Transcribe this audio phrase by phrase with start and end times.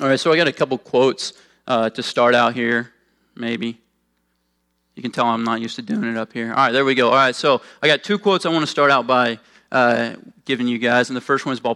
[0.00, 1.34] All right, so I got a couple quotes
[1.68, 2.92] uh, to start out here,
[3.36, 3.80] maybe.
[4.96, 6.48] You can tell I'm not used to doing it up here.
[6.48, 7.10] All right, there we go.
[7.10, 9.38] All right, so I got two quotes I want to start out by
[9.70, 10.14] uh,
[10.46, 11.10] giving you guys.
[11.10, 11.74] And the first one is by,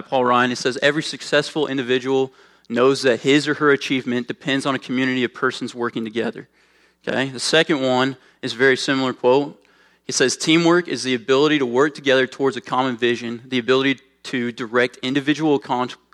[0.00, 0.52] Paul Ryan.
[0.52, 2.32] It says, Every successful individual
[2.68, 6.48] knows that his or her achievement depends on a community of persons working together.
[7.06, 9.60] Okay, the second one is a very similar quote.
[10.04, 13.98] He says, Teamwork is the ability to work together towards a common vision, the ability
[14.26, 15.54] to direct individual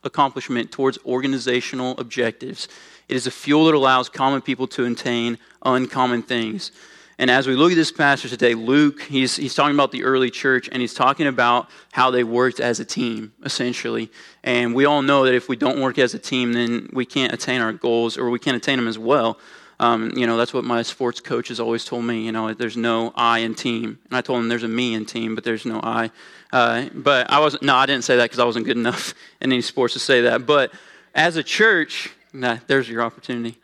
[0.05, 2.69] accomplishment towards organizational objectives.
[3.09, 6.73] It is a fuel that allows common people to attain uncommon things.
[7.19, 10.31] And as we look at this passage today, Luke, he's, he's talking about the early
[10.31, 14.11] church and he's talking about how they worked as a team, essentially.
[14.43, 17.33] And we all know that if we don't work as a team, then we can't
[17.33, 19.39] attain our goals or we can't attain them as well.
[19.83, 22.25] Um, you know, that's what my sports coach has always told me.
[22.25, 23.99] You know, there's no I in team.
[24.05, 26.13] And I told him there's a me in team, but there's no I.
[26.53, 29.51] Uh, but I wasn't, no, I didn't say that because I wasn't good enough in
[29.51, 30.47] any sports to say that.
[30.47, 30.73] But
[31.17, 33.59] as a church, nah, there's your opportunity.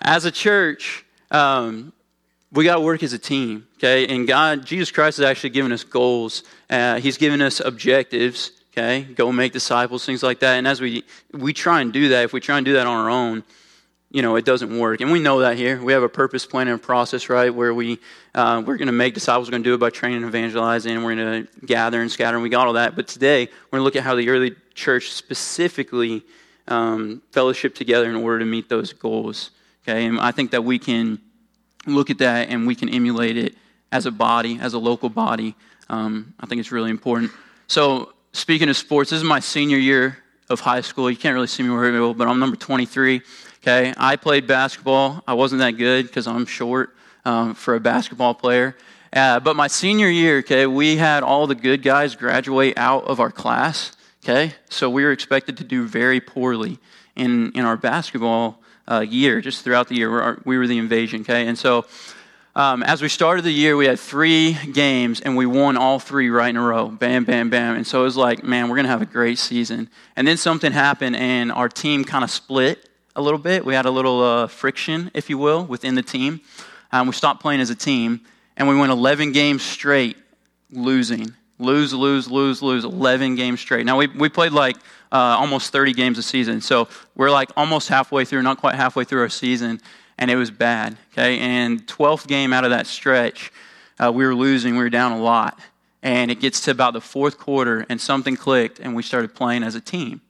[0.00, 1.92] As a church, um,
[2.50, 4.06] we got to work as a team, okay?
[4.06, 6.44] And God, Jesus Christ has actually given us goals.
[6.70, 9.02] Uh, he's given us objectives, okay?
[9.02, 10.54] Go make disciples, things like that.
[10.54, 13.04] And as we we try and do that, if we try and do that on
[13.04, 13.44] our own,
[14.12, 15.00] you know, it doesn't work.
[15.00, 15.82] And we know that here.
[15.82, 17.52] We have a purpose, plan, and process, right?
[17.52, 17.98] Where we,
[18.34, 19.48] uh, we're going to make disciples.
[19.48, 21.02] We're going to do it by training and evangelizing.
[21.02, 22.36] We're going to gather and scatter.
[22.36, 22.94] And we got all that.
[22.94, 26.22] But today, we're going to look at how the early church specifically
[26.68, 29.50] um, fellowship together in order to meet those goals.
[29.84, 30.04] Okay?
[30.04, 31.18] And I think that we can
[31.86, 33.56] look at that and we can emulate it
[33.90, 35.54] as a body, as a local body.
[35.88, 37.32] Um, I think it's really important.
[37.66, 41.10] So, speaking of sports, this is my senior year of high school.
[41.10, 43.22] You can't really see me very well, but I'm number 23.
[43.62, 45.22] Okay, I played basketball.
[45.26, 48.76] I wasn't that good because I'm short um, for a basketball player.
[49.12, 53.20] Uh, but my senior year, okay, we had all the good guys graduate out of
[53.20, 53.92] our class.
[54.24, 56.78] Okay, so we were expected to do very poorly
[57.16, 60.10] in in our basketball uh, year, just throughout the year.
[60.10, 61.20] We were, we were the invasion.
[61.22, 61.86] Okay, and so.
[62.54, 66.28] Um, as we started the year, we had three games and we won all three
[66.28, 66.88] right in a row.
[66.88, 67.76] Bam, bam, bam.
[67.76, 69.88] And so it was like, man, we're going to have a great season.
[70.16, 73.64] And then something happened and our team kind of split a little bit.
[73.64, 76.42] We had a little uh, friction, if you will, within the team.
[76.90, 78.20] Um, we stopped playing as a team,
[78.56, 80.16] and we went 11 games straight
[80.70, 81.34] losing.
[81.58, 83.86] Lose, lose, lose, lose, 11 games straight.
[83.86, 84.76] Now, we, we played like
[85.10, 89.04] uh, almost 30 games a season, so we're like almost halfway through, not quite halfway
[89.04, 89.80] through our season,
[90.18, 90.96] and it was bad.
[91.12, 93.52] Okay, and 12th game out of that stretch,
[93.98, 95.58] uh, we were losing, we were down a lot.
[96.04, 99.62] And it gets to about the fourth quarter, and something clicked, and we started playing
[99.62, 100.20] as a team.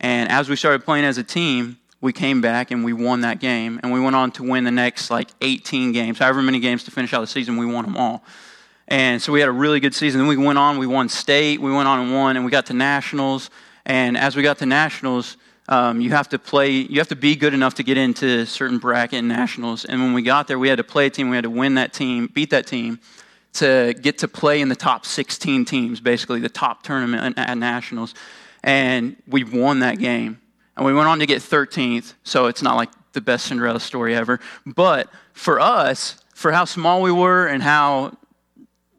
[0.00, 3.40] And as we started playing as a team, we came back and we won that
[3.40, 3.80] game.
[3.82, 6.90] And we went on to win the next like 18 games, however many games to
[6.90, 8.24] finish out the season, we won them all.
[8.86, 10.20] And so we had a really good season.
[10.20, 12.66] Then we went on, we won state, we went on and won, and we got
[12.66, 13.50] to nationals.
[13.84, 15.36] And as we got to nationals,
[15.68, 18.78] um, you have to play, you have to be good enough to get into certain
[18.78, 19.84] bracket nationals.
[19.84, 21.74] And when we got there, we had to play a team, we had to win
[21.74, 23.00] that team, beat that team
[23.54, 28.14] to get to play in the top 16 teams, basically the top tournament at nationals.
[28.62, 30.40] And we won that game.
[30.76, 34.14] And we went on to get 13th, so it's not like the best Cinderella story
[34.14, 34.38] ever.
[34.64, 38.16] But for us, for how small we were and how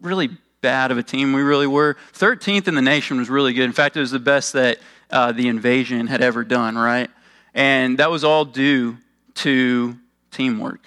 [0.02, 0.30] really
[0.62, 3.64] bad of a team we really were, 13th in the nation was really good.
[3.64, 4.80] In fact, it was the best that
[5.12, 7.10] uh, the invasion had ever done, right?
[7.54, 8.98] And that was all due
[9.36, 9.98] to
[10.32, 10.82] teamwork,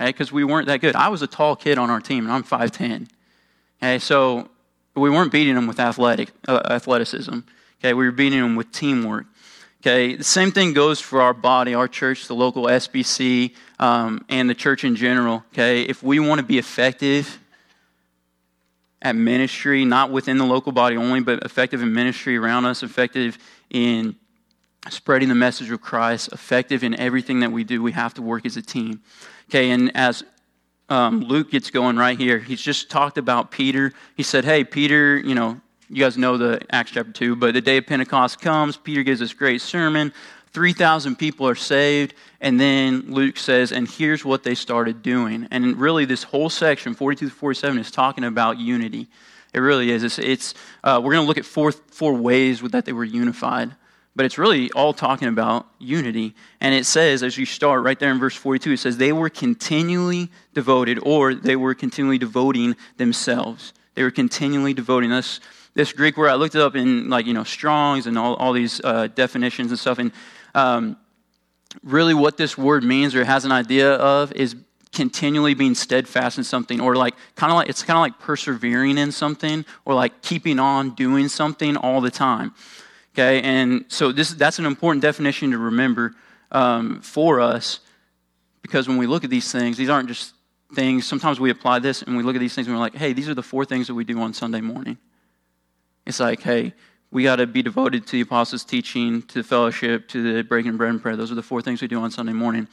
[0.00, 0.10] okay?
[0.10, 0.94] Because we weren't that good.
[0.94, 3.08] I was a tall kid on our team, and I'm 5'10.
[3.82, 4.48] Okay, so
[4.94, 7.40] we weren't beating them with athletic, uh, athleticism.
[7.80, 9.26] Okay, we were beating them with teamwork.
[9.80, 14.48] Okay, the same thing goes for our body, our church, the local SBC, um, and
[14.48, 15.44] the church in general.
[15.52, 17.40] Okay, if we want to be effective
[19.02, 23.36] at ministry, not within the local body only, but effective in ministry around us, effective
[23.68, 24.16] in
[24.90, 28.46] spreading the message of Christ, effective in everything that we do, we have to work
[28.46, 29.00] as a team.
[29.50, 30.24] Okay, and as
[30.88, 33.92] um, Luke gets going right here, he's just talked about Peter.
[34.16, 37.60] He said, Hey, Peter, you know, you guys know the Acts chapter 2, but the
[37.60, 38.76] day of Pentecost comes.
[38.76, 40.12] Peter gives this great sermon.
[40.52, 42.14] 3,000 people are saved.
[42.40, 45.48] And then Luke says, and here's what they started doing.
[45.50, 49.08] And really, this whole section, 42 to 47, is talking about unity.
[49.54, 50.02] It really is.
[50.02, 53.74] It's, it's uh, we're going to look at four, four ways that they were unified.
[54.14, 56.34] But it's really all talking about unity.
[56.60, 59.30] And it says, as you start right there in verse 42, it says, they were
[59.30, 63.72] continually devoted, or they were continually devoting themselves.
[63.94, 65.40] They were continually devoting us
[65.74, 66.28] this Greek word.
[66.28, 69.70] I looked it up in like you know Strong's and all, all these uh, definitions
[69.70, 69.98] and stuff.
[69.98, 70.12] And
[70.54, 70.96] um,
[71.82, 74.56] really, what this word means or has an idea of is
[74.92, 78.98] continually being steadfast in something, or like kind of like it's kind of like persevering
[78.98, 82.54] in something, or like keeping on doing something all the time.
[83.14, 86.14] Okay, and so this that's an important definition to remember
[86.50, 87.80] um, for us
[88.62, 90.34] because when we look at these things, these aren't just
[90.74, 91.06] things.
[91.06, 93.28] Sometimes we apply this and we look at these things and we're like, hey, these
[93.28, 94.96] are the four things that we do on Sunday morning.
[96.06, 96.74] It's like, hey,
[97.12, 100.78] we got to be devoted to the apostles' teaching, to the fellowship, to the breaking
[100.78, 101.14] bread and prayer.
[101.14, 102.66] Those are the four things we do on Sunday morning.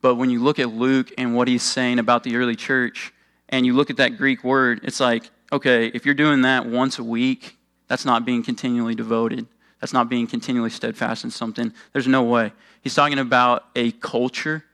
[0.00, 3.12] But when you look at Luke and what he's saying about the early church,
[3.48, 7.00] and you look at that Greek word, it's like, okay, if you're doing that once
[7.00, 7.56] a week,
[7.88, 9.46] that's not being continually devoted.
[9.80, 11.72] That's not being continually steadfast in something.
[11.92, 12.52] There's no way.
[12.82, 14.64] He's talking about a culture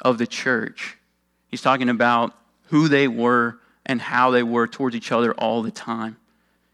[0.00, 0.98] of the church.
[1.46, 2.34] He's talking about
[2.66, 6.16] who they were and how they were towards each other all the time.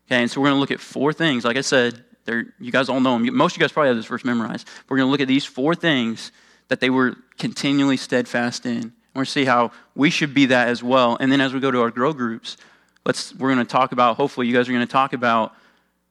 [0.09, 1.45] Okay, and so we're going to look at four things.
[1.45, 3.37] Like I said, you guys all know them.
[3.37, 4.67] Most of you guys probably have this verse memorized.
[4.89, 6.33] We're going to look at these four things
[6.69, 8.93] that they were continually steadfast in.
[9.15, 11.17] We're going to see how we should be that as well.
[11.21, 12.57] And then as we go to our grow groups,
[13.05, 14.17] let's we're going to talk about.
[14.17, 15.55] Hopefully, you guys are going to talk about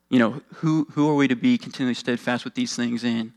[0.09, 3.33] you know, who, who are we to be continually steadfast with these things in?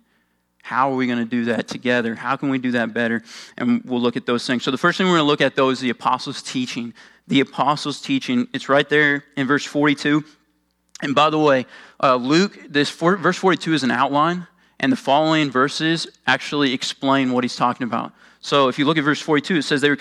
[0.63, 2.15] How are we going to do that together?
[2.15, 3.23] How can we do that better?
[3.57, 4.63] And we'll look at those things.
[4.63, 6.95] So the first thing we're going to look at, though, is the apostles' teaching.
[7.27, 8.47] The apostles' teaching.
[8.53, 10.23] It's right there in verse 42.
[11.03, 11.67] And by the way,
[12.03, 14.47] uh, Luke, this four, verse 42 is an outline,
[14.79, 18.13] and the following verses actually explain what he's talking about.
[18.41, 19.99] So if you look at verse 42, it says they were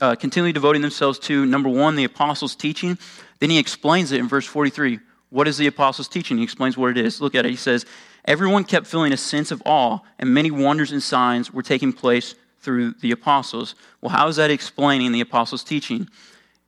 [0.00, 2.98] uh, continually devoting themselves to, number one, the apostles' teaching.
[3.38, 5.00] Then he explains it in verse 43
[5.32, 6.36] what is the apostles' teaching?
[6.36, 7.18] He explains what it is.
[7.22, 7.50] Look at it.
[7.50, 7.86] He says,
[8.26, 12.34] Everyone kept feeling a sense of awe, and many wonders and signs were taking place
[12.60, 13.74] through the apostles.
[14.02, 16.06] Well, how is that explaining the apostles' teaching?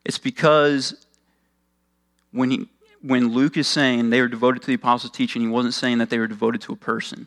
[0.04, 1.06] It's because
[2.32, 2.68] when, he,
[3.04, 6.08] when Luke is saying they were devoted to the apostles' teaching, he wasn't saying that
[6.08, 7.26] they were devoted to a person.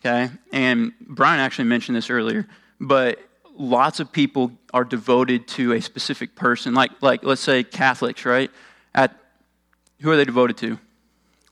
[0.00, 0.30] Okay?
[0.52, 2.46] And Brian actually mentioned this earlier,
[2.78, 3.18] but
[3.56, 8.50] lots of people are devoted to a specific person, like, like let's say Catholics, right?
[8.94, 9.16] At
[10.00, 10.78] who are they devoted to?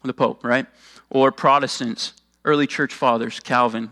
[0.04, 0.66] The Pope, right?
[1.08, 2.12] Or Protestants,
[2.44, 3.88] early church fathers, Calvin,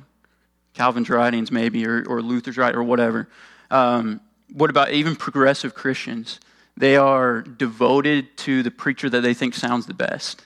[0.74, 3.28] Calvin's writings maybe, or, or Luther's writing, or whatever.
[3.70, 4.20] Um,
[4.52, 6.38] what about even progressive Christians?
[6.76, 10.44] They are devoted to the preacher that they think sounds the best.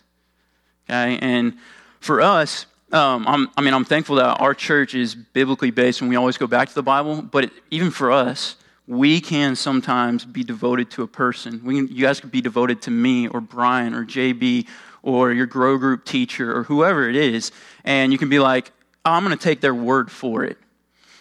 [0.88, 1.54] Okay, and
[2.00, 6.16] for us, um, i mean, I'm thankful that our church is biblically based and we
[6.16, 7.22] always go back to the Bible.
[7.22, 8.56] But even for us,
[8.86, 11.60] we can sometimes be devoted to a person.
[11.64, 14.66] We can, you guys could be devoted to me or Brian or JB
[15.02, 17.52] or your grow group teacher or whoever it is,
[17.84, 18.72] and you can be like,
[19.04, 20.58] oh, I'm going to take their word for it.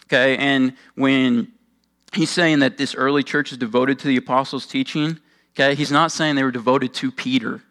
[0.05, 1.51] Okay, and when
[2.13, 5.19] he's saying that this early church is devoted to the apostles' teaching,
[5.53, 7.61] okay, he's not saying they were devoted to Peter.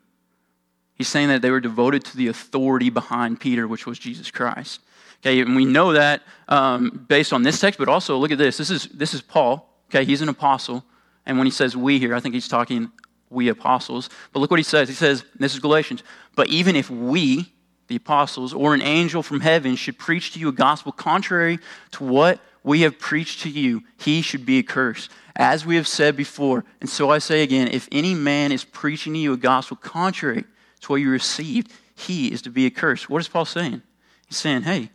[0.95, 4.81] He's saying that they were devoted to the authority behind Peter, which was Jesus Christ.
[5.21, 8.57] Okay, and we know that um, based on this text, but also look at this.
[8.57, 9.69] This is, this is Paul.
[9.91, 10.85] Okay, he's an apostle.
[11.27, 12.91] And when he says we here, I think he's talking
[13.31, 14.11] we apostles.
[14.33, 14.89] But look what he says.
[14.89, 16.03] He says, this is Galatians,
[16.35, 17.53] but even if we,
[17.89, 21.59] the apostles, or an angel from heaven should preach to you a gospel contrary
[21.93, 25.11] to what we have preached to you, he should be accursed.
[25.35, 29.15] As we have said before, and so I say again, if any man is preaching
[29.15, 30.45] to you a gospel contrary
[30.81, 33.09] to what you received, he is to be accursed.
[33.09, 33.81] What is Paul saying?
[34.27, 34.91] He's saying, hey,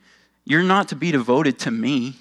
[0.45, 2.17] you're not to be devoted to me.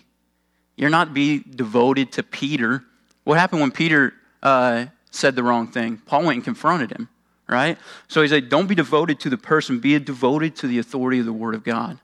[0.75, 2.83] You're not to be devoted to Peter.
[3.25, 6.01] What happened when Peter uh, said the wrong thing?
[6.07, 7.11] Paul went and confronted him,
[7.47, 7.77] right?
[8.09, 11.27] So he said, don't be devoted to the person, be devoted to the authority of
[11.27, 11.99] the Word of God.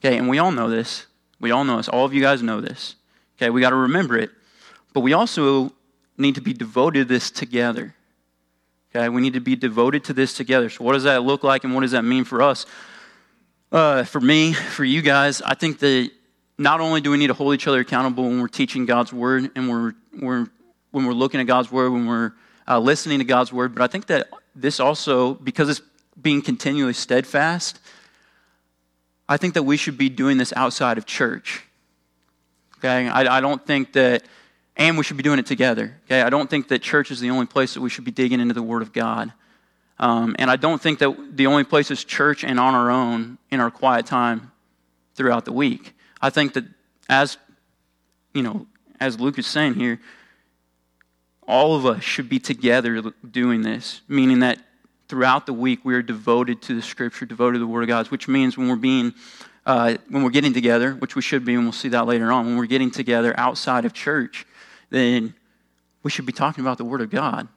[0.00, 1.04] Okay, and we all know this.
[1.40, 1.88] We all know this.
[1.88, 2.96] All of you guys know this.
[3.36, 4.30] Okay, we got to remember it.
[4.92, 5.72] But we also
[6.16, 7.94] need to be devoted to this together.
[8.94, 10.70] Okay, we need to be devoted to this together.
[10.70, 12.64] So, what does that look like and what does that mean for us?
[13.70, 16.10] Uh, for me, for you guys, I think that
[16.56, 19.50] not only do we need to hold each other accountable when we're teaching God's word
[19.54, 20.46] and we're, we're,
[20.92, 22.32] when we're looking at God's word, when we're
[22.66, 25.82] uh, listening to God's word, but I think that this also, because it's
[26.20, 27.80] being continually steadfast,
[29.28, 31.64] I think that we should be doing this outside of church.
[32.78, 33.08] Okay?
[33.08, 34.24] I, I don't think that,
[34.76, 35.96] and we should be doing it together.
[36.04, 36.22] Okay?
[36.22, 38.54] I don't think that church is the only place that we should be digging into
[38.54, 39.32] the Word of God.
[39.98, 43.38] Um, and I don't think that the only place is church and on our own
[43.50, 44.52] in our quiet time
[45.14, 45.94] throughout the week.
[46.20, 46.64] I think that
[47.08, 47.38] as,
[48.34, 48.66] you know,
[49.00, 50.00] as Luke is saying here,
[51.48, 54.58] all of us should be together doing this, meaning that
[55.08, 58.06] throughout the week we are devoted to the Scripture, devoted to the Word of God,
[58.08, 59.14] which means when we're being,
[59.64, 62.46] uh, when we're getting together, which we should be, and we'll see that later on,
[62.46, 64.46] when we're getting together outside of church,
[64.90, 65.34] then
[66.02, 67.48] we should be talking about the Word of God,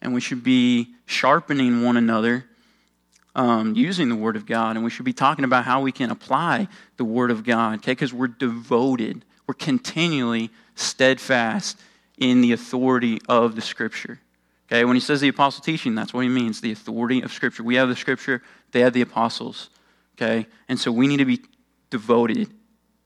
[0.00, 2.44] and we should be sharpening one another
[3.34, 6.10] um, using the Word of God, and we should be talking about how we can
[6.10, 7.92] apply the Word of God, okay?
[7.92, 11.78] Because we're devoted, we're continually steadfast
[12.18, 14.20] in the authority of the Scripture,
[14.70, 17.64] Okay, when he says the apostle teaching, that's what he means the authority of Scripture.
[17.64, 19.68] We have the Scripture, they have the apostles.
[20.16, 21.40] Okay, and so we need to be
[21.90, 22.48] devoted,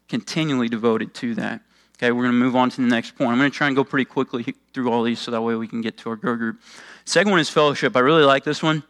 [0.08, 1.62] continually devoted to that.
[1.96, 3.30] Okay, we're going to move on to the next point.
[3.30, 5.68] I'm going to try and go pretty quickly through all these so that way we
[5.68, 6.60] can get to our grow group.
[7.04, 7.96] Second one is fellowship.
[7.96, 8.82] I really like this one.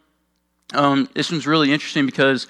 [0.73, 2.47] Um, this one's really interesting because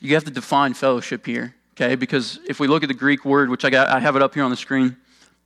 [0.00, 1.54] you have to define fellowship here.
[1.72, 4.22] Okay, because if we look at the Greek word, which I got, I have it
[4.22, 4.96] up here on the screen.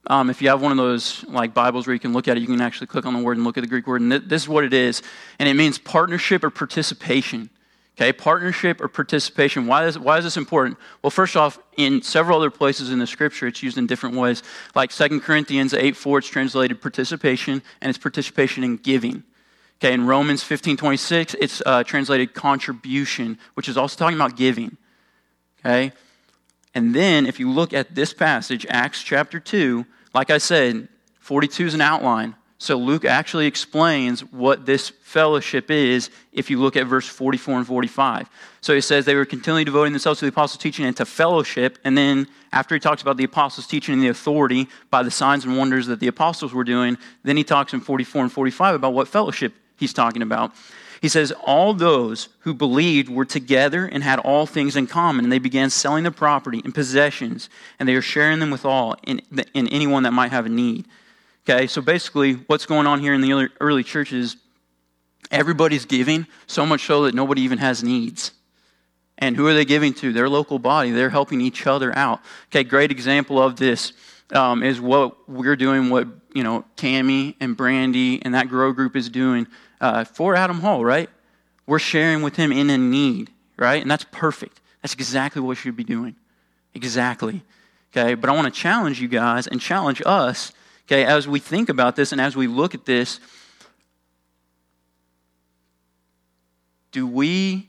[0.06, 2.40] Um, if you have one of those like Bibles where you can look at it,
[2.40, 4.00] you can actually click on the word and look at the Greek word.
[4.00, 5.02] And this is what it is,
[5.38, 7.50] and it means partnership or participation.
[7.96, 9.66] Okay, partnership or participation.
[9.66, 10.78] Why is, why is this important?
[11.02, 14.42] Well, first off, in several other places in the scripture, it's used in different ways.
[14.74, 19.22] Like 2 Corinthians 8 4, it's translated participation, and it's participation in giving.
[19.82, 24.78] Okay, in Romans 15 26, it's uh, translated contribution, which is also talking about giving.
[25.60, 25.92] Okay,
[26.74, 29.84] and then if you look at this passage, Acts chapter 2,
[30.14, 30.88] like I said,
[31.20, 32.36] 42 is an outline.
[32.58, 37.66] So Luke actually explains what this fellowship is if you look at verse 44 and
[37.66, 38.28] 45.
[38.60, 41.78] So he says they were continually devoting themselves to the apostles' teaching and to fellowship.
[41.84, 45.46] And then after he talks about the apostles' teaching and the authority by the signs
[45.46, 48.92] and wonders that the apostles were doing, then he talks in 44 and 45 about
[48.92, 50.52] what fellowship he's talking about.
[51.00, 55.32] He says, All those who believed were together and had all things in common, and
[55.32, 59.22] they began selling their property and possessions, and they were sharing them with all in,
[59.54, 60.86] in anyone that might have a need.
[61.48, 64.36] Okay, so basically, what's going on here in the early churches,
[65.30, 68.32] everybody's giving, so much so that nobody even has needs.
[69.16, 70.12] And who are they giving to?
[70.12, 70.90] Their local body.
[70.90, 72.20] They're helping each other out.
[72.48, 73.92] Okay, great example of this
[74.32, 78.96] um, is what we're doing, what, you know, Tammy and Brandy and that grow group
[78.96, 79.46] is doing
[79.80, 81.10] uh, for Adam Hall, right?
[81.66, 83.80] We're sharing with him in a need, right?
[83.80, 84.60] And that's perfect.
[84.82, 86.16] That's exactly what we should be doing.
[86.74, 87.42] Exactly.
[87.92, 90.52] Okay, but I want to challenge you guys and challenge us
[90.90, 93.20] Okay, as we think about this and as we look at this,
[96.90, 97.68] do we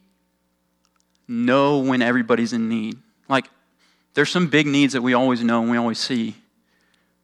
[1.28, 2.98] know when everybody's in need?
[3.30, 3.48] Like,
[4.16, 6.34] there's some big needs that we always know and we always see.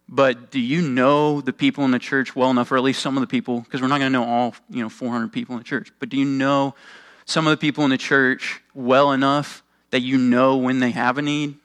[0.09, 3.17] But do you know the people in the church well enough, or at least some
[3.17, 3.61] of the people?
[3.61, 5.91] Because we're not going to know all, you know, 400 people in the church.
[5.99, 6.75] But do you know
[7.25, 11.17] some of the people in the church well enough that you know when they have
[11.17, 11.55] a need?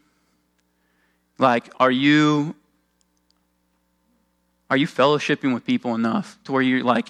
[1.39, 2.55] Like, are you
[4.71, 7.09] are you fellowshipping with people enough to where you're like,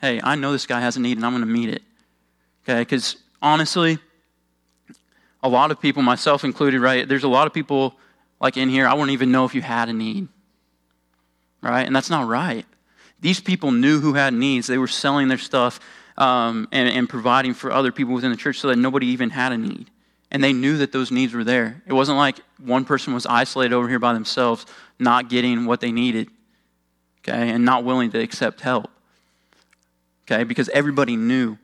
[0.00, 1.82] hey, I know this guy has a need and I'm going to meet it?
[2.64, 3.98] Okay, because honestly,
[5.40, 7.08] a lot of people, myself included, right?
[7.08, 7.94] There's a lot of people
[8.40, 10.26] like in here, I wouldn't even know if you had a need,
[11.62, 11.86] right?
[11.86, 12.64] And that's not right.
[13.20, 14.66] These people knew who had needs.
[14.66, 15.80] They were selling their stuff
[16.16, 19.52] um, and, and providing for other people within the church so that nobody even had
[19.52, 19.90] a need.
[20.30, 21.82] And they knew that those needs were there.
[21.86, 24.66] It wasn't like one person was isolated over here by themselves,
[24.98, 26.28] not getting what they needed
[27.28, 28.90] okay, and not willing to accept help,
[30.24, 31.56] okay, because everybody knew,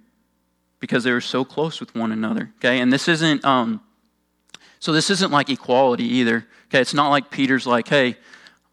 [0.80, 3.80] because they were so close with one another, okay, and this isn't, um,
[4.80, 8.16] so this isn't like equality either, okay, it's not like Peter's like, hey,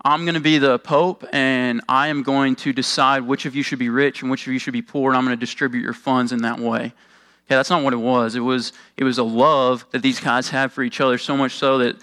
[0.03, 3.63] I'm going to be the pope and I am going to decide which of you
[3.63, 5.81] should be rich and which of you should be poor, and I'm going to distribute
[5.81, 6.85] your funds in that way.
[7.45, 8.35] Okay, that's not what it was.
[8.35, 11.53] It was it was a love that these guys had for each other, so much
[11.53, 11.97] so that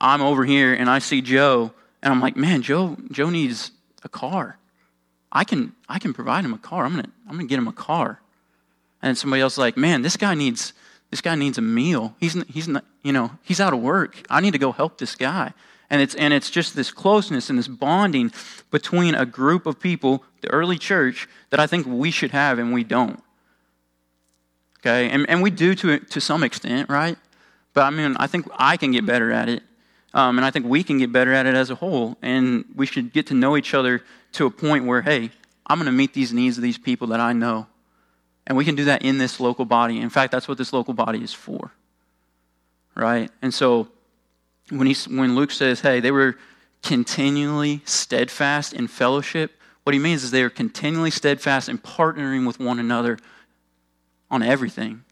[0.00, 3.70] I'm over here and I see Joe and I'm like, man, Joe Joe needs
[4.02, 4.58] a car.
[5.30, 6.84] I can, I can provide him a car.
[6.84, 8.20] I'm gonna, I'm gonna get him a car.
[9.02, 10.72] And somebody else is like, man, this guy needs,
[11.10, 12.14] this guy needs a meal.
[12.18, 14.22] He's, he's not, you know, he's out of work.
[14.28, 15.52] I need to go help this guy.
[15.90, 18.32] And it's, and it's just this closeness and this bonding
[18.70, 22.74] between a group of people, the early church, that I think we should have and
[22.74, 23.22] we don't.
[24.80, 25.08] Okay?
[25.08, 27.16] And, and we do to, to some extent, right?
[27.72, 29.62] But I mean, I think I can get better at it.
[30.14, 32.16] Um, and I think we can get better at it as a whole.
[32.22, 34.02] And we should get to know each other
[34.32, 35.30] to a point where, hey,
[35.66, 37.66] I'm going to meet these needs of these people that I know.
[38.46, 40.00] And we can do that in this local body.
[40.00, 41.70] In fact, that's what this local body is for.
[42.94, 43.30] Right?
[43.42, 43.88] And so
[44.70, 46.36] when, he, when Luke says, hey, they were
[46.82, 49.52] continually steadfast in fellowship,
[49.84, 53.18] what he means is they are continually steadfast in partnering with one another
[54.30, 55.04] on everything.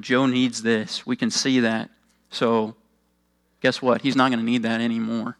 [0.00, 1.06] Joe needs this.
[1.06, 1.90] We can see that.
[2.30, 2.74] So,
[3.60, 4.02] guess what?
[4.02, 5.36] He's not going to need that anymore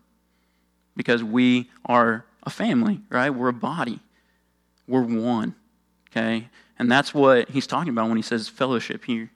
[0.97, 3.31] because we are a family, right?
[3.31, 4.01] We're a body,
[4.87, 5.55] we're one,
[6.11, 6.49] okay?
[6.79, 9.31] And that's what he's talking about when he says fellowship here.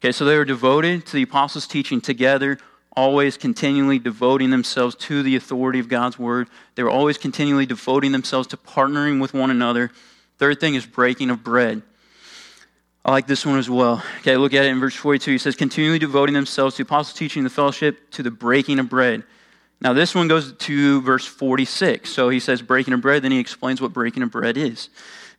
[0.00, 2.58] Okay, so they were devoted to the apostles' teaching together,
[2.96, 6.48] always continually devoting themselves to the authority of God's word.
[6.74, 9.90] They were always continually devoting themselves to partnering with one another.
[10.38, 11.82] Third thing is breaking of bread.
[13.04, 14.02] I like this one as well.
[14.20, 15.32] Okay, look at it in verse 42.
[15.32, 18.88] He says, continually devoting themselves to apostles' teaching, and the fellowship, to the breaking of
[18.88, 19.22] bread.
[19.82, 22.10] Now, this one goes to verse 46.
[22.10, 24.88] So he says breaking of bread, then he explains what breaking of bread is.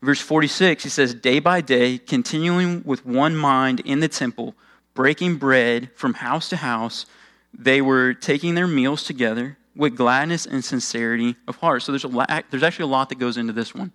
[0.02, 4.56] Verse 46, he says, Day by day, continuing with one mind in the temple,
[4.94, 7.06] breaking bread from house to house,
[7.54, 11.84] they were taking their meals together with gladness and sincerity of heart.
[11.84, 13.92] So there's, a there's actually a lot that goes into this one.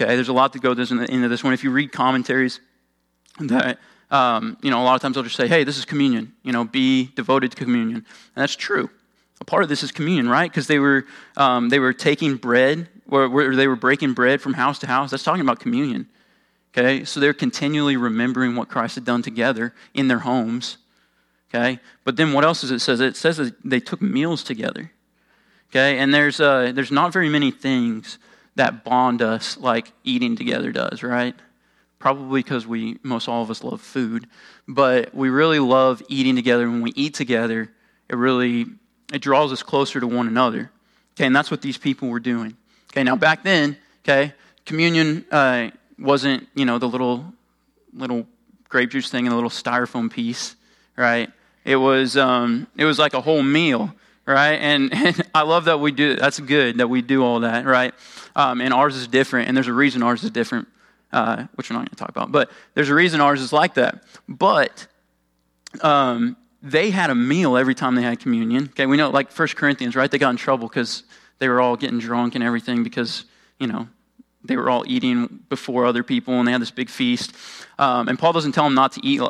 [0.00, 1.52] Okay, there's a lot that goes into this one.
[1.52, 2.60] If you read commentaries,
[3.38, 3.78] that
[4.10, 6.34] um, you know, a lot of times they'll just say, "Hey, this is communion.
[6.42, 8.90] You know, be devoted to communion," and that's true.
[9.40, 10.50] A part of this is communion, right?
[10.50, 11.04] Because they were
[11.36, 15.10] um, they were taking bread, or, or they were breaking bread from house to house.
[15.10, 16.08] That's talking about communion.
[16.76, 20.78] Okay, so they're continually remembering what Christ had done together in their homes.
[21.50, 23.00] Okay, but then what else does it says?
[23.00, 24.90] It says that they took meals together.
[25.70, 28.18] Okay, and there's uh, there's not very many things
[28.54, 31.34] that bond us like eating together does, right?
[31.98, 34.26] Probably because we most all of us love food,
[34.66, 36.68] but we really love eating together.
[36.70, 37.70] When we eat together,
[38.08, 38.66] it really
[39.12, 40.70] it draws us closer to one another.
[41.14, 42.56] Okay, and that's what these people were doing.
[42.92, 44.34] Okay, now back then, okay,
[44.66, 47.24] communion uh, wasn't, you know, the little
[47.94, 48.26] little
[48.68, 50.56] grape juice thing in a little styrofoam piece,
[50.96, 51.30] right?
[51.64, 53.94] It was um, it was like a whole meal,
[54.26, 54.54] right?
[54.54, 56.16] And, and I love that we do.
[56.16, 57.94] That's good that we do all that, right?
[58.36, 60.68] Um, and ours is different, and there's a reason ours is different,
[61.12, 62.30] uh, which we're not going to talk about.
[62.30, 64.04] But there's a reason ours is like that.
[64.28, 64.86] But
[65.80, 68.64] um, they had a meal every time they had communion.
[68.64, 70.10] Okay, we know like First Corinthians, right?
[70.10, 71.04] They got in trouble because
[71.42, 73.24] they were all getting drunk and everything because,
[73.58, 73.88] you know,
[74.44, 77.34] they were all eating before other people and they had this big feast.
[77.78, 79.20] Um, and Paul doesn't tell them not to eat,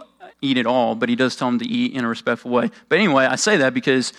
[0.42, 2.71] eat at all, but he does tell them to eat in a respectful way.
[2.90, 4.12] But anyway, I say that because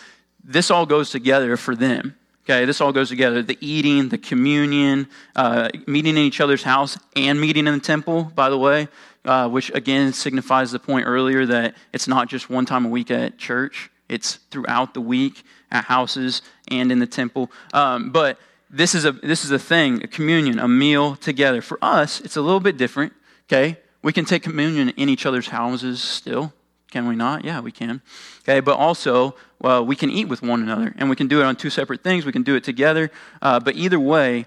[0.44, 2.16] this all goes together for them.
[2.46, 6.98] Okay, this all goes together the eating, the communion, uh, meeting in each other's house,
[7.16, 8.90] and meeting in the temple, by the way
[9.26, 13.12] uh, which again signifies the point earlier that it's not just one time a week
[13.12, 17.52] at church, it's throughout the week at houses and in the temple.
[17.74, 18.40] Um, but
[18.70, 21.62] this is a this is a thing, a communion, a meal together.
[21.62, 23.14] For us, it's a little bit different.
[23.48, 26.54] Okay, we can take communion in each other's houses still.
[26.92, 27.44] Can we not?
[27.44, 28.02] Yeah, we can.
[28.42, 31.46] Okay, but also well, we can eat with one another, and we can do it
[31.46, 32.26] on two separate things.
[32.26, 33.12] We can do it together.
[33.42, 34.46] Uh, but either way,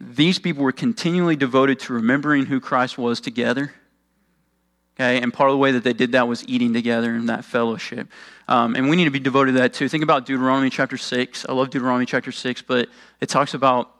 [0.00, 3.74] these people were continually devoted to remembering who Christ was together
[5.00, 7.42] Okay, and part of the way that they did that was eating together in that
[7.42, 8.06] fellowship.
[8.48, 9.88] Um, and we need to be devoted to that too.
[9.88, 11.46] Think about Deuteronomy chapter 6.
[11.48, 13.94] I love Deuteronomy chapter 6, but it talks about,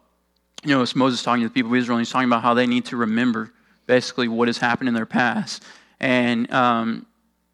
[0.63, 2.53] you know, it's Moses talking to the people of Israel, and he's talking about how
[2.53, 3.51] they need to remember
[3.87, 5.63] basically what has happened in their past.
[6.01, 7.07] And um,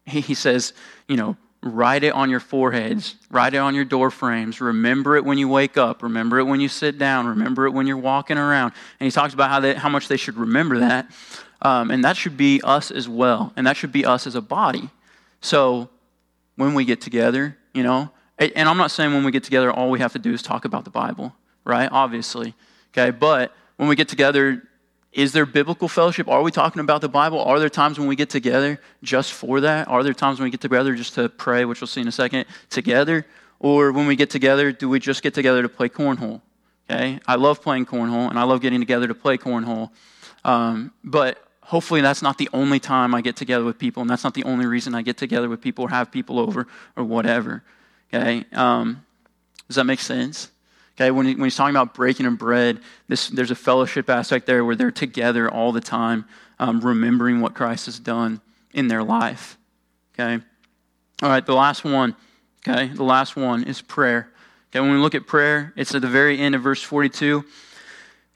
[0.05, 0.73] he, he says,
[1.07, 5.23] you know, write it on your foreheads, write it on your door frames, remember it
[5.23, 8.37] when you wake up, remember it when you sit down, remember it when you're walking
[8.37, 8.73] around.
[8.99, 11.09] And he talks about how, they, how much they should remember that.
[11.61, 13.53] Um, and that should be us as well.
[13.55, 14.89] And that should be us as a body.
[15.41, 15.89] So
[16.55, 19.89] when we get together, you know, and I'm not saying when we get together, all
[19.89, 21.89] we have to do is talk about the Bible, right?
[21.91, 22.53] Obviously.
[22.91, 23.09] Okay.
[23.09, 24.61] But when we get together,
[25.11, 26.27] is there biblical fellowship?
[26.27, 27.41] Are we talking about the Bible?
[27.41, 29.87] Are there times when we get together just for that?
[29.87, 32.11] Are there times when we get together just to pray, which we'll see in a
[32.11, 33.25] second, together?
[33.59, 36.41] Or when we get together, do we just get together to play cornhole?
[36.89, 37.19] Okay?
[37.25, 39.89] I love playing cornhole and I love getting together to play cornhole.
[40.43, 44.23] Um, but hopefully that's not the only time I get together with people, and that's
[44.23, 47.61] not the only reason I get together with people or have people over or whatever.
[48.13, 48.45] Okay?
[48.53, 49.05] Um,
[49.67, 50.49] does that make sense?
[50.95, 54.45] Okay, when, he, when he's talking about breaking of bread, this, there's a fellowship aspect
[54.45, 56.23] there where they're together all the time,
[56.57, 58.39] um, remembering what Christ has done
[58.71, 59.57] in their life.
[60.13, 60.41] Okay?
[61.21, 62.15] All right, the last one.
[62.67, 64.31] Okay, the last one is prayer.
[64.71, 67.43] Okay, when we look at prayer, it's at the very end of verse 42.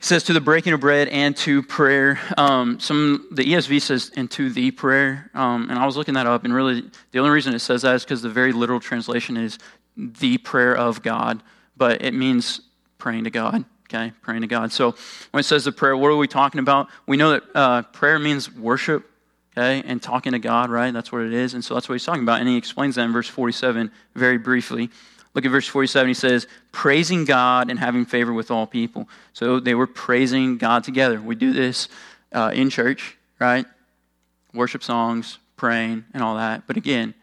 [0.02, 2.20] It says to the breaking of bread and to prayer.
[2.36, 6.26] Um, some the ESV says and to the prayer, um, and I was looking that
[6.26, 9.38] up, and really the only reason it says that is because the very literal translation
[9.38, 9.60] is
[9.96, 11.44] the prayer of God,
[11.78, 12.62] but it means
[12.98, 13.64] praying to God.
[13.94, 14.72] Okay, praying to God.
[14.72, 14.96] So
[15.30, 16.88] when it says the prayer, what are we talking about?
[17.06, 19.08] We know that uh, prayer means worship.
[19.56, 20.92] Okay, and talking to God, right?
[20.92, 23.04] That's what it is, and so that's what he's talking about, and he explains that
[23.04, 24.90] in verse forty-seven very briefly.
[25.34, 26.08] Look at verse 47.
[26.08, 29.08] He says, praising God and having favor with all people.
[29.34, 31.22] So they were praising God together.
[31.22, 31.88] We do this
[32.34, 33.66] uh, in church, right?
[34.54, 36.68] Worship songs, praying, and all that.
[36.68, 37.14] But again,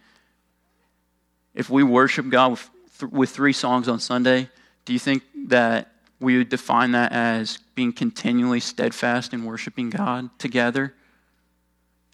[1.54, 4.48] if we worship God with, th- with three songs on Sunday,
[4.86, 10.30] do you think that we would define that as being continually steadfast in worshiping God
[10.38, 10.94] together?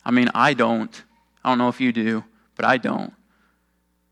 [0.04, 1.02] I mean, I don't.
[1.44, 2.24] I don't know if you do,
[2.56, 3.12] but I don't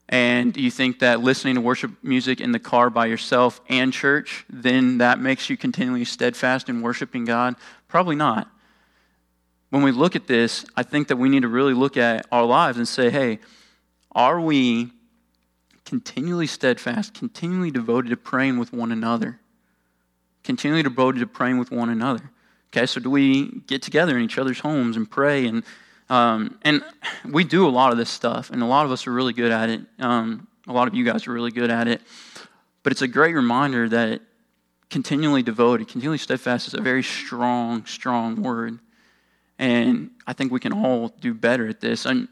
[0.08, 3.92] and do you think that listening to worship music in the car by yourself and
[3.92, 7.56] church, then that makes you continually steadfast in worshiping God?
[7.88, 8.48] Probably not.
[9.70, 12.44] When we look at this, I think that we need to really look at our
[12.44, 13.38] lives and say, hey,
[14.14, 14.90] are we
[15.84, 19.38] continually steadfast, continually devoted to praying with one another.
[20.42, 22.30] Continually devoted to praying with one another.
[22.70, 25.46] Okay, so do we get together in each other's homes and pray?
[25.46, 25.64] And,
[26.12, 26.84] um, and
[27.24, 29.50] we do a lot of this stuff, and a lot of us are really good
[29.50, 29.80] at it.
[29.98, 32.02] Um, a lot of you guys are really good at it.
[32.82, 34.20] But it's a great reminder that
[34.90, 38.78] continually devoted, continually steadfast is a very strong, strong word.
[39.58, 42.04] And I think we can all do better at this.
[42.04, 42.28] And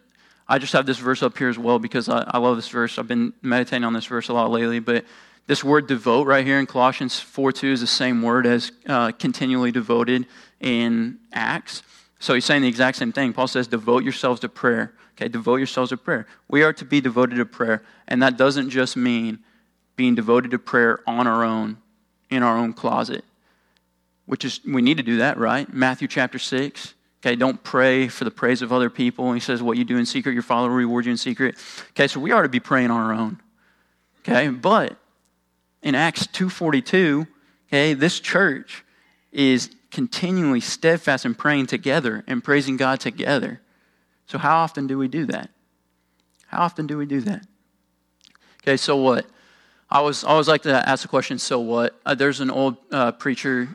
[0.46, 2.98] I just have this verse up here as well because I, I love this verse.
[2.98, 4.80] I've been meditating on this verse a lot lately.
[4.80, 5.06] But
[5.46, 9.12] this word devote right here in Colossians 4 2 is the same word as uh,
[9.12, 10.26] continually devoted
[10.60, 11.82] in Acts.
[12.20, 13.32] So he's saying the exact same thing.
[13.32, 14.92] Paul says, devote yourselves to prayer.
[15.16, 16.26] Okay, devote yourselves to prayer.
[16.48, 17.82] We are to be devoted to prayer.
[18.06, 19.40] And that doesn't just mean
[19.96, 21.78] being devoted to prayer on our own,
[22.28, 23.24] in our own closet,
[24.26, 25.72] which is, we need to do that, right?
[25.72, 26.94] Matthew chapter 6.
[27.22, 29.32] Okay, don't pray for the praise of other people.
[29.32, 31.56] He says, what you do in secret, your Father will reward you in secret.
[31.90, 33.40] Okay, so we are to be praying on our own.
[34.20, 34.96] Okay, but
[35.82, 37.26] in Acts 2.42,
[37.68, 38.84] okay, this church
[39.32, 43.60] is continually steadfast in praying together and praising God together.
[44.26, 45.50] So how often do we do that?
[46.46, 47.46] How often do we do that?
[48.62, 49.26] Okay, so what?
[49.90, 51.98] I was always like to ask the question, so what?
[52.06, 53.68] Uh, there's an old uh, preacher,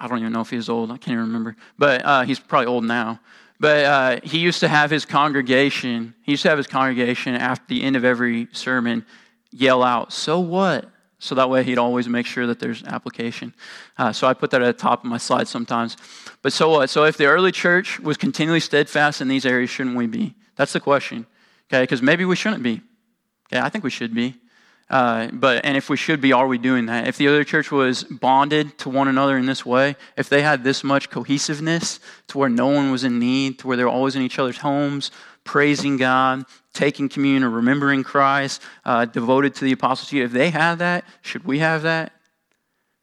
[0.00, 2.66] I don't even know if he's old, I can't even remember, but uh, he's probably
[2.66, 3.20] old now.
[3.58, 7.64] But uh, he used to have his congregation, he used to have his congregation after
[7.68, 9.04] the end of every sermon
[9.50, 10.90] yell out, so what?
[11.20, 13.54] So that way he'd always make sure that there's application.
[13.98, 15.96] Uh, so I put that at the top of my slide sometimes.
[16.40, 16.88] But so what?
[16.88, 20.34] So if the early church was continually steadfast in these areas, shouldn't we be?
[20.56, 21.26] That's the question.
[21.68, 22.80] Okay, because maybe we shouldn't be.
[23.46, 24.34] Okay, I think we should be.
[24.88, 27.06] Uh, but and if we should be, are we doing that?
[27.06, 30.64] If the other church was bonded to one another in this way, if they had
[30.64, 34.16] this much cohesiveness to where no one was in need, to where they were always
[34.16, 35.12] in each other's homes,
[35.44, 40.78] praising God, taking communion, or remembering Christ, uh, devoted to the apostleship, if they have
[40.78, 42.12] that, should we have that?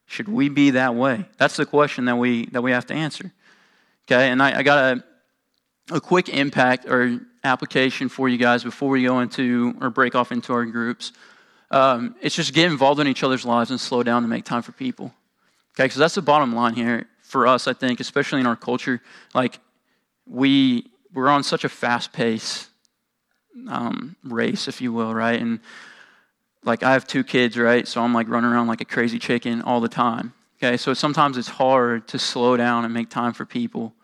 [0.05, 1.25] Should we be that way?
[1.37, 3.33] That's the question that we that we have to answer.
[4.05, 5.03] Okay, and I, I got a
[5.89, 10.31] a quick impact or application for you guys before we go into or break off
[10.31, 11.13] into our groups.
[11.71, 14.61] Um, it's just get involved in each other's lives and slow down to make time
[14.61, 15.13] for people.
[15.73, 19.01] Okay, because that's the bottom line here for us, I think, especially in our culture.
[19.33, 19.59] Like,
[20.25, 22.69] we, we're on such a fast pace
[23.67, 25.41] um, race, if you will, right?
[25.41, 25.59] And
[26.63, 27.87] like, I have two kids, right?
[27.87, 30.33] So I'm like running around like a crazy chicken all the time.
[30.57, 33.95] Okay, so sometimes it's hard to slow down and make time for people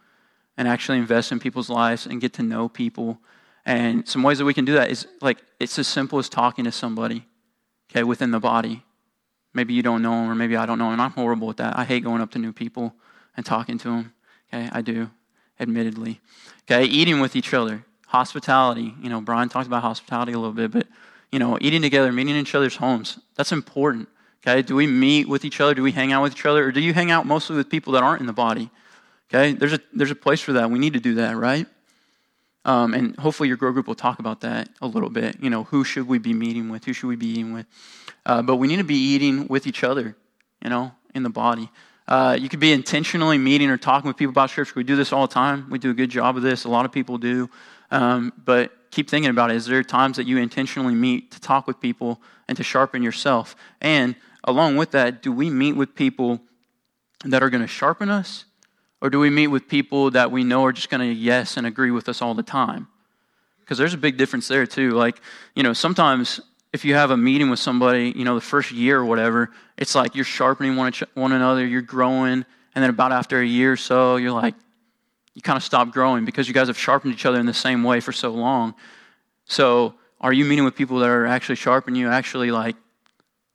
[0.58, 3.20] and actually invest in people's lives and get to know people.
[3.64, 6.66] And some ways that we can do that is like, it's as simple as talking
[6.66, 7.28] to somebody
[7.92, 8.84] okay, within the body.
[9.54, 11.00] Maybe you don't know them, or maybe I don't know them.
[11.00, 11.78] I'm horrible at that.
[11.78, 12.96] I hate going up to new people
[13.38, 14.14] and talking to them.
[14.52, 15.12] Okay, I do,
[15.60, 16.20] admittedly.
[16.64, 18.94] Okay, eating with each other, hospitality.
[19.02, 20.88] You know, Brian talked about hospitality a little bit, but
[21.32, 23.20] you know, eating together, meeting in each other's homes.
[23.36, 24.08] That's important.
[24.46, 25.74] Okay, do we meet with each other?
[25.74, 27.94] Do we hang out with each other, or do you hang out mostly with people
[27.94, 28.70] that aren't in the body?
[29.30, 30.70] Okay, there's a there's a place for that.
[30.70, 31.66] We need to do that, right?
[32.66, 35.38] Um, and hopefully your grow group will talk about that a little bit.
[35.42, 36.86] You know, who should we be meeting with?
[36.86, 37.66] Who should we be eating with?
[38.26, 40.16] Uh, but we need to be eating with each other,
[40.64, 41.70] you know, in the body.
[42.08, 44.74] Uh, you could be intentionally meeting or talking with people about Scripture.
[44.76, 45.70] We do this all the time.
[45.70, 46.66] We do a good job of this.
[46.66, 47.50] A lot of people do.
[47.92, 49.56] Um, but keep thinking about it.
[49.56, 53.56] Is there times that you intentionally meet to talk with people and to sharpen yourself?
[53.80, 56.42] And along with that, do we meet with people
[57.24, 58.46] that are going to sharpen us
[59.04, 61.68] or do we meet with people that we know are just going to yes and
[61.68, 62.88] agree with us all the time?
[63.60, 64.92] Because there's a big difference there, too.
[64.92, 65.20] Like,
[65.56, 66.40] you know, sometimes
[66.74, 69.94] if you have a meeting with somebody, you know, the first year or whatever, it's
[69.94, 72.44] like you're sharpening one, one another, you're growing,
[72.76, 74.56] and then about after a year or so, you're like,
[75.36, 77.84] you kind of stop growing because you guys have sharpened each other in the same
[77.84, 78.74] way for so long.
[79.46, 82.76] So, are you meeting with people that are actually sharpening you, actually like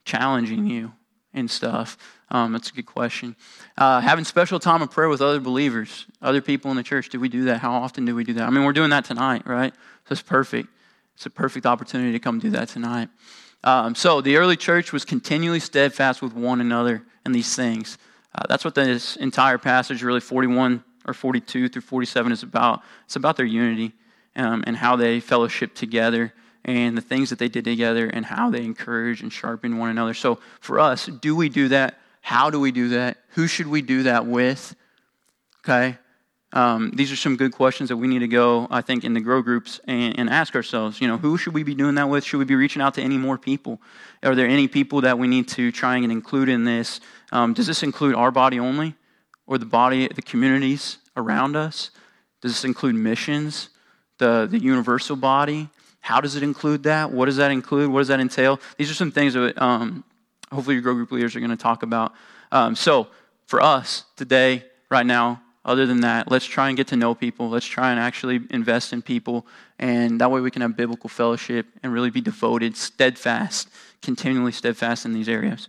[0.04, 0.92] challenging you
[1.32, 1.96] and stuff?
[2.30, 3.36] Um, that's a good question.
[3.76, 7.08] Uh, having special time of prayer with other believers, other people in the church.
[7.08, 7.58] Do we do that?
[7.58, 8.46] How often do we do that?
[8.46, 9.72] I mean, we're doing that tonight, right?
[10.08, 10.68] So it's perfect.
[11.18, 13.08] It's a perfect opportunity to come do that tonight.
[13.64, 17.98] Um, so the early church was continually steadfast with one another in these things.
[18.32, 22.82] Uh, that's what this entire passage, really 41 or 42 through 47, is about.
[23.04, 23.94] It's about their unity
[24.36, 26.32] um, and how they fellowship together
[26.64, 30.14] and the things that they did together and how they encourage and sharpen one another.
[30.14, 31.98] So for us, do we do that?
[32.20, 33.18] How do we do that?
[33.30, 34.76] Who should we do that with?
[35.64, 35.98] Okay?
[36.52, 39.20] Um, these are some good questions that we need to go, I think, in the
[39.20, 40.98] grow groups and, and, ask ourselves.
[40.98, 42.24] You know, who should we be doing that with?
[42.24, 43.82] Should we be reaching out to any more people?
[44.22, 47.00] Are there any people that we need to try and include in this?
[47.32, 48.94] Um, does this include our body only,
[49.46, 51.90] or the body, the communities around us?
[52.40, 53.68] Does this include missions,
[54.16, 55.68] the the universal body?
[56.00, 57.12] How does it include that?
[57.12, 57.90] What does that include?
[57.90, 58.58] What does that entail?
[58.78, 60.02] These are some things that um,
[60.50, 62.14] hopefully your grow group leaders are going to talk about.
[62.50, 63.08] Um, so
[63.46, 67.50] for us today, right now, other than that, let's try and get to know people.
[67.50, 69.46] Let's try and actually invest in people.
[69.78, 73.68] And that way we can have biblical fellowship and really be devoted, steadfast,
[74.02, 75.68] continually steadfast in these areas.